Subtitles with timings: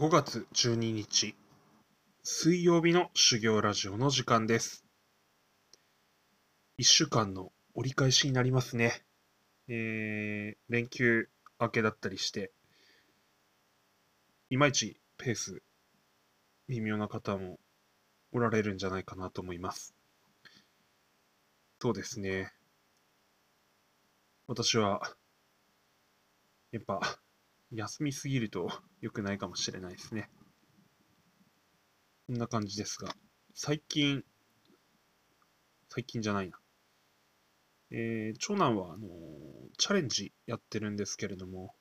[0.00, 1.34] 5月12日
[2.22, 4.82] 水曜日の修行ラジオの時間です。
[6.78, 9.02] 1週間の折り返しになりますね。
[9.68, 11.28] えー、連休
[11.60, 12.50] 明けだったりして、
[14.48, 15.62] いまいちペース
[16.66, 17.58] 微妙な方も
[18.32, 19.94] おられるんじゃないかなと思います。
[21.78, 22.50] そうですね。
[24.46, 25.02] 私は、
[26.72, 27.20] やっぱ、
[27.72, 28.68] 休みすぎると
[29.00, 30.30] 良くないかもしれないですね。
[32.26, 33.14] こんな感じですが、
[33.54, 34.24] 最近、
[35.90, 36.58] 最近じゃないな。
[37.90, 39.10] えー長男は、あのー
[39.78, 41.74] チャレンジやってるんですけれども、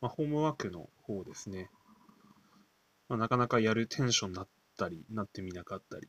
[0.00, 1.70] まあ、ホームワークの方ですね。
[3.08, 4.48] まあ、なかなかやるテンションになっ
[4.78, 6.08] たり、なってみなかったり、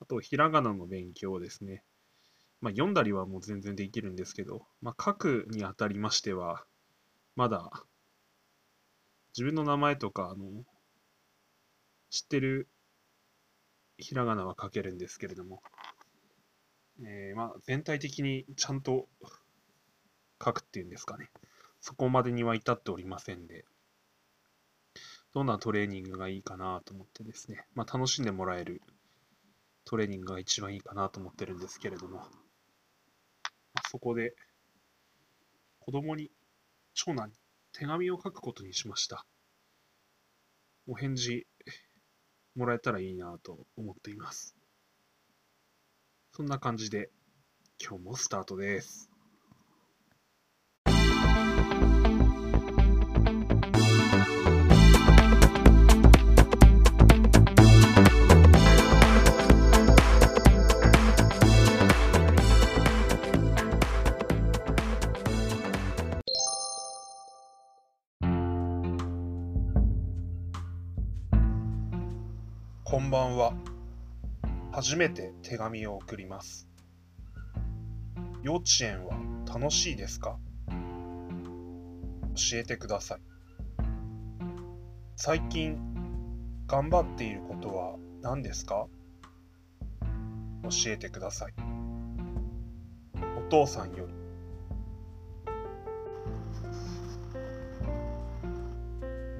[0.00, 1.84] あと、ひらがなの勉強ですね。
[2.60, 6.66] まあ、読んだりはもう全然できるんですけど、まあ、書くにあたりましては、
[7.40, 7.70] まだ。
[9.34, 10.62] 自分の名前とか、あの、
[12.10, 12.68] 知ってる
[13.96, 15.62] ひらがなは書けるんですけれども、
[17.02, 19.08] えーまあ、全体的にちゃんと
[20.44, 21.30] 書くっていうんですかね。
[21.80, 23.64] そこまでには至っておりませんで、
[25.32, 28.82] どんなトレーニングがいいかなと思ってですね、まあ、楽しんでもらえる
[29.86, 32.20] トレーニングが一番いいかなと思ってるんですけれども、
[33.90, 34.34] そこで
[35.78, 36.30] 子供に、
[37.02, 37.34] 長男に
[37.72, 39.24] 手紙を書くことにしました。
[40.86, 41.46] お返事
[42.54, 44.54] もらえたらいいなと思っています。
[46.32, 47.08] そんな感じで
[47.82, 49.09] 今日もスタートです。
[74.82, 76.66] 初めて手紙を送ります。
[78.42, 79.14] 幼稚園は
[79.46, 80.38] 楽しいですか？
[82.34, 83.20] 教えてください。
[85.16, 85.76] 最近
[86.66, 88.86] 頑張っていることは何ですか？
[90.62, 91.52] 教えてください。
[93.36, 94.14] お父さんより。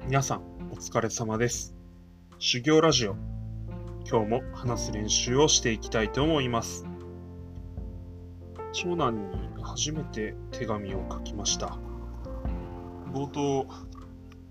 [0.05, 1.73] 皆さんお疲れ様です。
[2.37, 3.15] 修行ラジオ
[4.11, 6.85] 今日も話す練習をしていきたいと思います。
[8.73, 11.77] 長男に初めて手紙を書きました。
[13.13, 13.65] 冒頭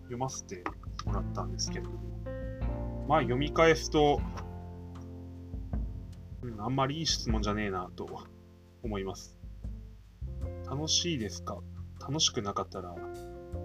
[0.05, 0.65] 読ませて
[1.05, 1.99] もらったんですけれども、
[3.07, 4.23] まあ読み返すと、
[6.41, 8.09] うん、あんまりいい質問じゃねえなと
[8.83, 9.39] 思います。
[10.71, 11.59] 楽しいですか？
[12.01, 12.95] 楽しくなかったら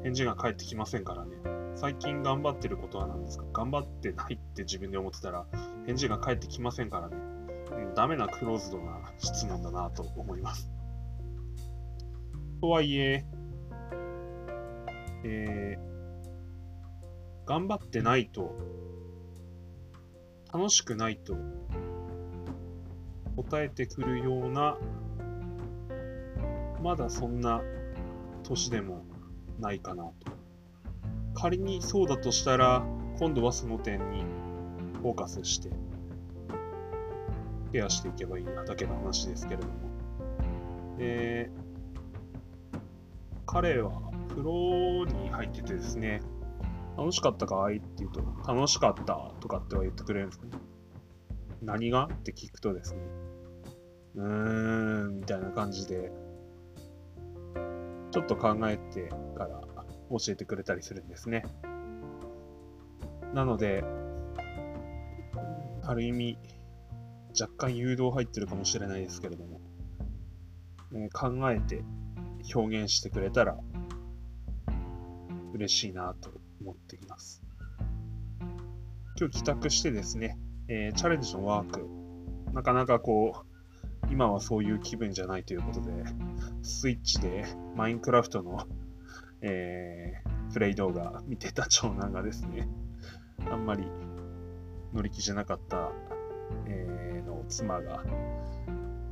[0.04, 1.38] 返事が返ってきませんからね。
[1.78, 3.46] 最近頑張ってることは何ですか？
[3.54, 5.46] 頑張ってないって自分で思ってたら
[5.86, 7.18] 返事が返ってきませんからね。
[7.78, 10.70] うんダメなクローズドな質問だなと思います。
[12.62, 13.26] とはいえ、
[15.24, 15.96] えー
[17.46, 18.56] 頑張ってないと、
[20.52, 21.36] 楽しくないと
[23.36, 24.78] 答えてくるような、
[26.82, 27.62] まだそんな
[28.44, 29.06] 年でも
[29.60, 30.14] ないかなと。
[31.36, 32.84] 仮にそうだとしたら、
[33.20, 34.24] 今度はその点に
[35.06, 35.70] フォーカスして、
[37.72, 39.74] ケアしていけばいいなだけの話ですけれども。
[40.98, 41.52] で、
[43.46, 43.92] 彼は
[44.30, 46.24] プロに入っててですね、
[46.98, 50.58] 楽しかったかいって言うと、楽しかったとかっては言ってくれるんですけど、
[51.62, 53.00] 何がって聞くとですね、
[54.16, 56.12] うーん、みたいな感じで、
[58.10, 59.62] ちょっと考えてから
[60.10, 61.46] 教えてくれたりするんですね。
[63.36, 63.84] なので、
[65.88, 66.38] ある意味、
[67.40, 69.62] 若干誘導入ってるかもしれないですけれども、
[70.94, 71.84] えー考えて
[72.54, 73.58] 表現してくれたら
[75.54, 76.32] 嬉しいなと
[76.62, 77.44] 思っています。
[79.20, 81.88] 今日帰宅してですね、えーチャレンジのワーク、
[82.54, 85.92] なかなかこう、今はそういう気分じゃないということで、
[86.64, 87.46] スイッチで
[87.76, 88.66] マインクラフトの、
[89.42, 92.70] えープレイ動画見てた長男がですね、
[93.52, 93.84] あんまり
[94.96, 95.92] 乗り気じゃなかった、
[96.68, 98.02] えーの妻が、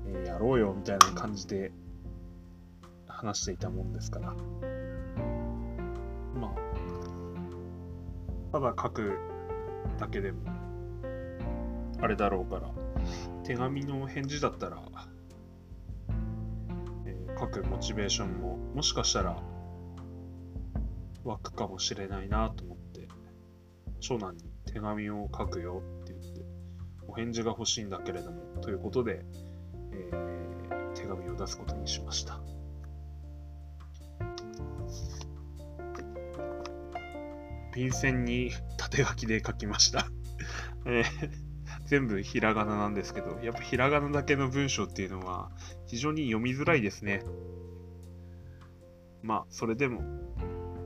[0.08, 1.74] えーやろうよみたいな感じで
[3.06, 4.34] 話していたもんですから、
[6.40, 6.56] まあ、
[8.54, 9.18] ただ書く
[10.00, 10.40] だけでも、
[12.00, 12.72] あれだろうから、
[13.44, 14.82] 手紙の返事だったら、
[17.06, 19.38] えー書くモチベーションも、もしかしたら、
[21.26, 23.10] 湧くかもしれないなと思って、
[24.00, 26.42] 長男に手紙を書くよって言って、
[27.08, 29.24] お返事が欲しいんだけれども、ということで、
[29.92, 32.40] えー、手紙を出すことにしました。
[37.76, 40.06] 便箋に縦書きで書きました
[40.86, 41.04] えー、
[41.86, 45.52] 全部ひらがななんですけど、やっぱひらがなだけの文章っていうのは
[45.86, 47.24] 非常に読みづらいですね。
[49.22, 50.02] まあ、それでも、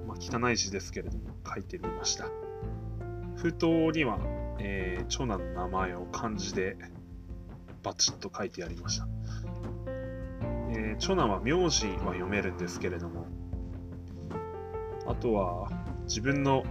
[0.05, 2.29] まあ、汚い字ですけれども、書いてみました。
[3.37, 4.19] 封筒には、
[4.59, 6.75] えー、長男の名前を漢字で
[7.83, 9.07] バチッと書いてありました。
[10.69, 13.27] えー、長男は名字は読めるんですけれども、
[15.05, 15.69] あとは
[16.05, 16.63] 自分の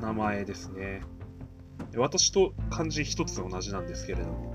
[0.00, 1.02] 名前ですね。
[1.96, 4.54] 私と漢字一つ同じなんですけれども、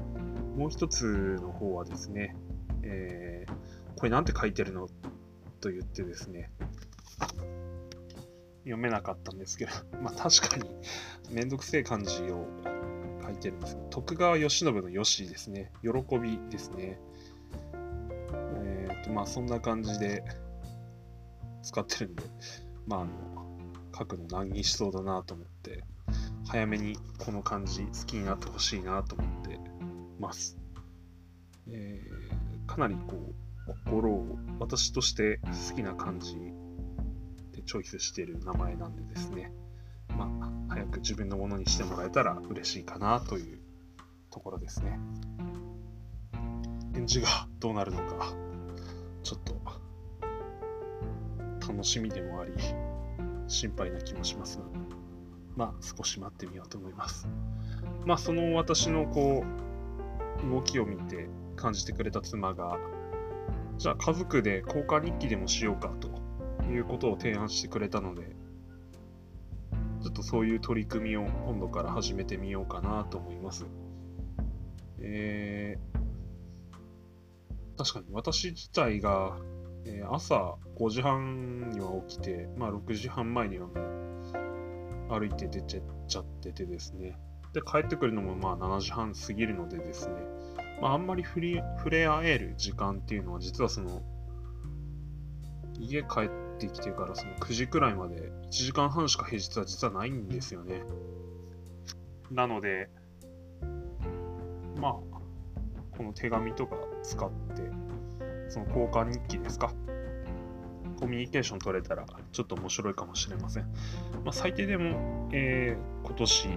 [0.55, 2.35] もう一つの方はですね、
[2.81, 3.51] えー、
[3.99, 4.87] これなんて書いてるの？
[5.59, 6.51] と言ってですね、
[8.67, 9.71] 読めなかったんですけど、
[10.01, 10.69] まあ確かに
[11.31, 12.45] めんどくせえ漢字を
[13.23, 16.99] 書いてるんですけど、徳川慶喜の吉ですね、喜びですね。
[18.55, 20.23] えっ、ー、と、まあそんな感じで
[21.63, 22.23] 使ってるんで、
[22.85, 23.11] まああの、
[23.97, 25.83] 書くの難儀しそうだなと思って、
[26.47, 29.59] 早めにこの漢字好きになってほしいなと思って
[30.19, 30.57] ます。
[31.69, 33.47] えー、かなりこう、
[33.85, 35.39] 心を私として
[35.69, 36.37] 好きな感じ
[37.67, 39.51] チョイスしている名前なんでですね、
[40.17, 40.29] ま
[40.69, 43.59] あ、早く自分のものにしてもらえたら嬉しいかなという
[44.31, 44.97] ところですね。
[46.93, 47.27] 返事が
[47.59, 48.33] どうなるのか、
[49.21, 49.61] ちょっと
[51.67, 52.53] 楽しみでもあり、
[53.47, 54.63] 心配な気もしますが、
[55.57, 57.27] まあ少し待ってみようと思います。
[58.05, 59.43] まあその私のこ
[60.41, 61.27] う、動きを見て
[61.57, 62.79] 感じてくれた妻が、
[63.77, 66.16] じゃあ家族で交換日記でもしようかと
[66.69, 68.35] いうことを提案してくれたので、
[70.01, 73.65] ちょっとそういう取り組みを今度から始めてみようかなと思います。
[74.99, 79.37] えー、確かに私自体が、
[79.85, 87.17] えー、朝5時半には起きて、まあ6時半前にはもう歩いて出ちゃっててですね。
[87.53, 90.13] で、帰ってくるのもまあ7時半過ぎるのでですね、
[90.81, 91.41] まあ、あんまり触
[91.89, 94.03] れ合える時間っていうのは実はその
[95.79, 100.81] 家帰っってきてからその9時くらいまで1時間半しか平日は実はないんですよね。
[102.31, 102.89] なので、
[104.81, 104.91] まあ、
[105.95, 107.61] この手紙とか使って、
[108.49, 109.71] その交換日記ですか。
[110.99, 113.63] コミュニケーション取れたらちょっと面白いかもしれません。
[114.25, 116.49] まあ、最低でも、えー、今年、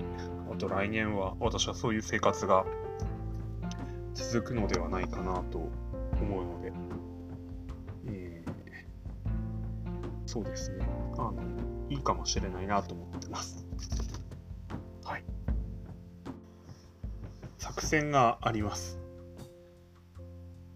[0.53, 2.65] あと来年は私はそういう生活が
[4.15, 5.59] 続くのではないかなと
[6.21, 6.73] 思うので、
[10.31, 10.87] そうですね
[11.19, 11.35] あの、
[11.89, 13.67] いいかもしれないなと思ってます。
[15.05, 15.25] はい。
[17.59, 19.01] 作戦があります。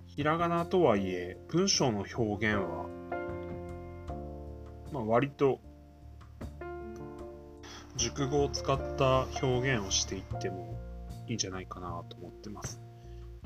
[0.06, 2.88] ひらがなとはいえ、文章の表現は、
[4.92, 5.60] まあ、割と
[7.94, 10.76] 熟語を使った表現をしていっても
[11.28, 12.80] いいんじゃないかなと思ってます。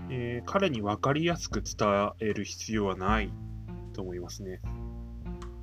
[0.08, 3.30] えー、彼に分かりやすく伝える必要はない
[3.92, 4.62] と思いますね。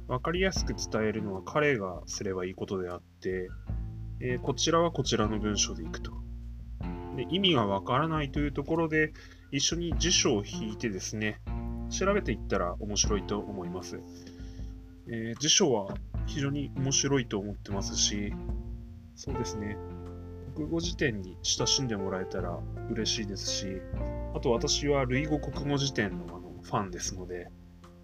[0.08, 3.50] 分かりやすく伝えるのは彼がすればいいことであって、
[4.20, 6.12] えー、こちらはこちらの文章でいくと。
[7.16, 9.14] で意味が分からないというところで、
[9.52, 11.42] 一緒に辞書を引いてですね、
[11.90, 14.00] 調べていったら面白いと思います。
[15.08, 15.96] えー、辞書は
[16.26, 18.34] 非常に面白いと思ってますし、
[19.16, 19.78] そうですね、
[20.56, 22.60] 国語辞典に親しんでもらえたら
[22.90, 23.68] 嬉しいですし、
[24.36, 27.50] あと私は類語国語辞典のあのファンですので、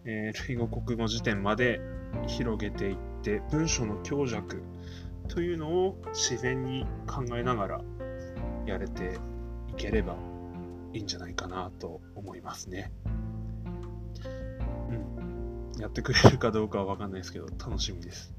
[0.06, 1.80] えー、類語国語辞典まで
[2.28, 4.62] 広げていって、文章の強弱
[5.28, 7.82] というのを自然に考えながら
[8.66, 9.20] やれて
[9.70, 10.18] いければ
[10.94, 12.92] いいんじゃないかなと思いますね。
[14.90, 15.80] うん。
[15.80, 18.34] やってくれるかどうかはわかんないですけど、楽しみです。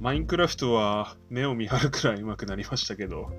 [0.00, 3.30] マインクラフトは目を見張るくらい上手くなりましたけど、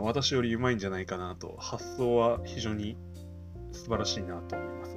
[0.00, 2.96] 私より上手いんじゃないかなと、発想は非常に
[3.72, 4.95] 素晴らしいなと思います。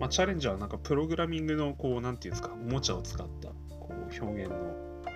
[0.00, 4.74] まあ、チャレンジャーはなんかプログラミングのこう、なんていうんですか、おもちゃを使ったこう表現の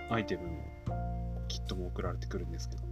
[0.09, 0.71] アイテムも
[1.47, 2.83] キットも送られてくるんですけど、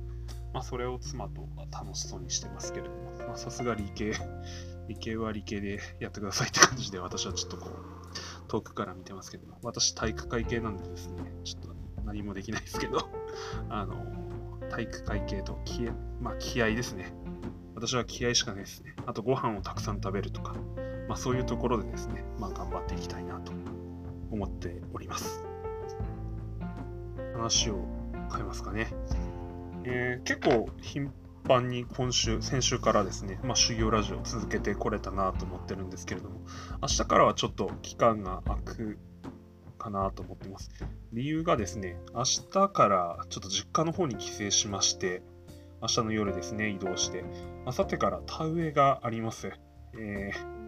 [0.53, 4.13] まあ、それを妻と楽しそうにしてますけれども、ま、さすが理系、
[4.87, 13.09] 理系は理系でやってくださいって感じで、私はちょっとこう、遠くから見てますけど、私体育会系なんでですね、ちょっと何もできないですけど、
[13.69, 14.05] あの、
[14.69, 17.13] 体育会系と気,、まあ、気合ですね。
[17.75, 18.93] 私は気合しかないですね。
[19.05, 20.55] あとご飯をたくさん食べるとか、
[21.09, 23.51] まあ、そういうところでですね、まあ、頑張っていきたいなと
[24.31, 25.43] 思っております。
[27.33, 27.83] 話を
[28.31, 28.87] 変えますかね。
[29.85, 31.11] えー、結構頻
[31.47, 36.41] 繁に今週、先週からですね、まあ、修行ラジオを続けてこれたなと思ってるんですけれども、
[36.81, 38.99] 明日からはちょっと期間が空く
[39.79, 40.69] かなと思ってます。
[41.11, 45.23] 理由がですね、明日からちょっと実家の方に帰省しまして、
[45.81, 47.23] 明日の夜ですね、移動して、
[47.65, 49.51] 明後日から田植えがあります。
[49.95, 50.58] えー、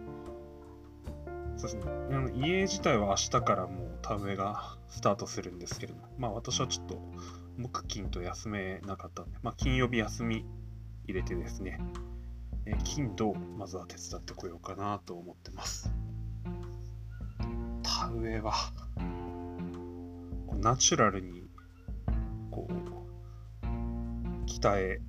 [1.62, 7.00] そうですね、家自体は明日からもう田植えがスタートするんですけれども、まあ私はちょっと
[7.56, 10.44] 木金と休めなかったんで、まあ金曜日休み
[11.04, 11.78] 入れてですね、
[12.66, 15.92] え金土まずは手伝ってこようかなと思ってます。
[17.84, 18.54] 田植えは
[20.60, 21.44] ナチュラルに
[22.50, 22.66] こ
[23.62, 25.00] う鍛え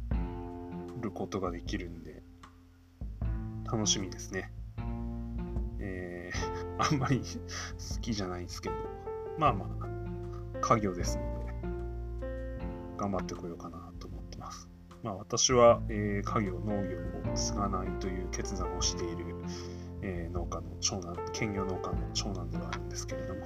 [1.01, 2.21] ることができるんで
[3.65, 4.51] 楽しみですね。
[6.77, 8.75] あんまり好きじゃないんですけど
[9.37, 11.43] まあまあ家業ですので
[12.97, 14.69] 頑張ってこようかなと思ってます。
[15.01, 16.97] まあ私は、えー、家業農業
[17.31, 19.35] を継がないという決断をしている、
[20.01, 23.45] えー、農家の長男兼業農家の長男ではあるんですけれども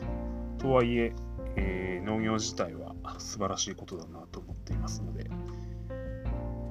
[0.60, 1.14] とはいえ
[1.56, 5.28] えー、農業自体は素晴らしいことだなと思っていますので、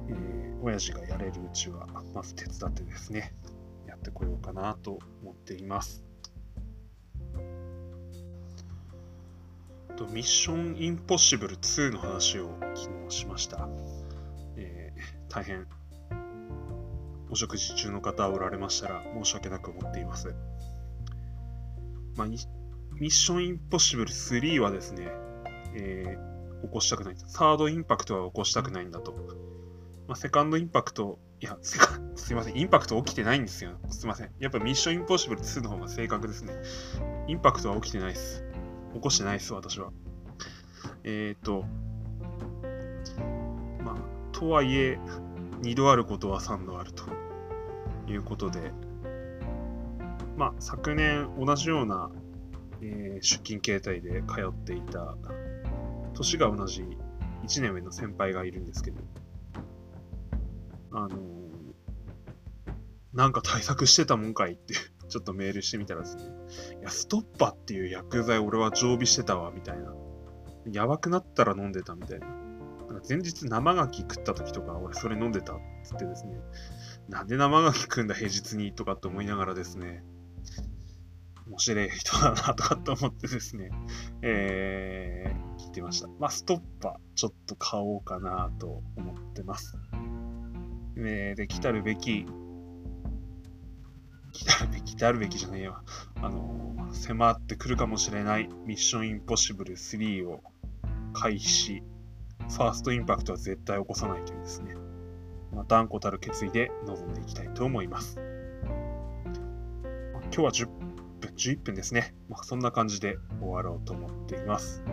[0.08, 3.34] えー、親父がやれるうちはまず手伝ってですね、
[3.88, 6.05] やってこようかなと思っています。
[9.96, 13.66] とミッションインポッシブル2の話を昨日しました。
[14.56, 15.66] えー、大変
[17.30, 20.34] お食事中の方おられましたら申し訳なく思っています。
[22.14, 25.08] まあ、ミッションインポッシブル3はですね、
[25.74, 27.14] えー、起こしたくない。
[27.16, 29.12] サードインパクトは起こしたくないんだと。
[30.06, 33.72] まあ、セカンドインパクト、いや、すいません、インパクト起きてないんですよ。
[33.88, 34.30] すいません。
[34.38, 36.54] やっぱミッションインポッシブル2の方が正確ですね。
[37.28, 38.45] インパクトは起きてないです。
[38.96, 39.90] 起こしてないです、私は。
[41.04, 41.64] えっ、ー、と、
[43.84, 43.96] まあ、
[44.32, 44.98] とはいえ、
[45.62, 47.04] 2度あることは3度あると
[48.08, 48.72] いうことで、
[50.36, 52.10] まあ、昨年同じような
[52.82, 55.16] えー、出勤形態で通っていた
[56.14, 59.00] 年が同じ1年上の先輩がいるんですけど、
[60.92, 61.16] あのー、
[63.14, 64.74] なんか対策してたもんかいって
[65.08, 66.24] ちょっとメールしてみたらですね、
[66.80, 69.94] いや、ストッパっていう薬剤俺は常備してたわ、みたいな。
[70.72, 72.26] やばくなったら飲んでたみたいな。
[72.26, 72.36] なん
[73.00, 76.40] か前日生牡蠣食った時とか、俺それ飲んでたっつってですね、
[77.08, 80.04] なんで生牡蠣食うんだ平日にとかって思いながらですね、
[81.46, 83.70] 面白い人だなとかって思ってですね、
[84.22, 86.08] えー、聞いてました。
[86.18, 89.76] まあ、ストッパー、ちょっと買おうかなと思ってます。
[90.96, 92.26] えー、で、来たるべき、
[94.36, 95.78] 来たるべき、来たるべきじゃないよ。
[96.22, 100.42] あの、迫ってくるかもしれないミッションインポッシブル3を
[101.14, 101.82] 開始、
[102.40, 104.74] ファーストインパクトは絶対起こさないというですね、
[105.52, 108.18] まあ、断固たる決意で臨んでいきたいと思います。
[110.24, 110.66] 今日は10
[111.20, 112.14] 分、11分ですね。
[112.28, 114.84] まあ、そんな感じで終わろうと思っています。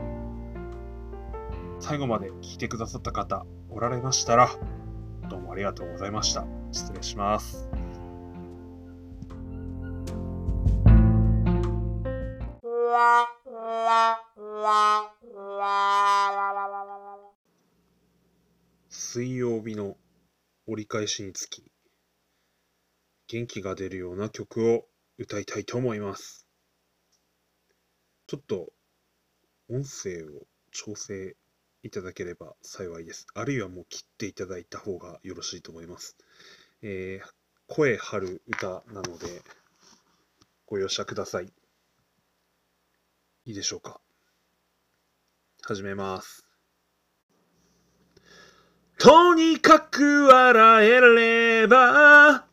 [1.80, 4.50] 最後まで聞いてくださった方おられましたら、
[5.30, 6.46] どうもありがとうございました。
[6.72, 7.83] 失礼します。
[18.90, 19.96] 水曜日の
[20.66, 21.64] 折り返しにつき、
[23.28, 24.86] 元気が出るような曲を
[25.18, 26.48] 歌いたいと思います。
[28.28, 28.74] ちょっと
[29.70, 31.36] 音声を調整
[31.84, 33.28] いただければ幸いです。
[33.36, 36.18] あるいはもう切っていただいた方がよろしいと思います。
[36.82, 37.28] えー、
[37.68, 39.44] 声張る歌なので
[40.66, 41.54] ご容赦ください。
[43.46, 44.00] いいでしょうか。
[45.64, 46.46] 始めます。
[48.98, 52.46] とにかく笑えれば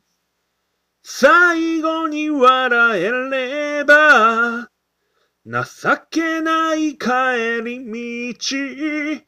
[1.03, 4.71] 最後に笑えれば、
[5.45, 5.63] 情
[6.09, 9.25] けない帰り道、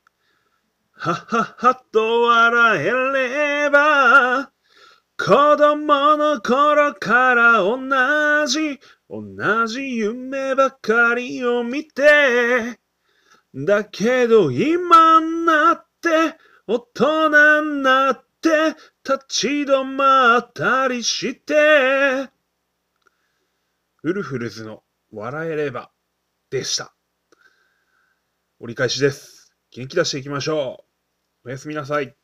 [0.93, 4.52] はははと笑えれば、
[5.25, 7.79] 子供の頃から同
[8.49, 12.81] じ、同じ夢ばかりを見て、
[13.55, 16.37] だけど今になって
[16.67, 18.75] 大人になって
[19.09, 22.29] 立ち止まったりして、
[24.03, 25.93] ウルフルズの笑えれば
[26.51, 26.97] でした。
[28.59, 29.55] 折り返しです。
[29.71, 30.85] 元気出していきましょ
[31.45, 31.49] う。
[31.49, 32.17] おやすみなさい。